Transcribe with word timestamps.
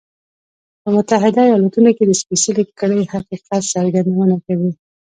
په 0.81 0.87
متحده 0.95 1.41
ایالتونو 1.47 1.89
کې 1.97 2.03
د 2.05 2.11
سپېڅلې 2.21 2.63
کړۍ 2.79 3.01
حقیقت 3.13 3.61
څرګندونه 3.73 4.35
کوي. 4.45 4.71